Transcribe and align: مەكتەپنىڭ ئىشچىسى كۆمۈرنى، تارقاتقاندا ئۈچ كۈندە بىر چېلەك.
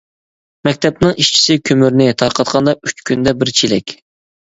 مەكتەپنىڭ 0.67 1.13
ئىشچىسى 1.25 1.59
كۆمۈرنى، 1.71 2.09
تارقاتقاندا 2.25 2.77
ئۈچ 2.83 3.07
كۈندە 3.11 3.39
بىر 3.41 3.57
چېلەك. 3.63 4.01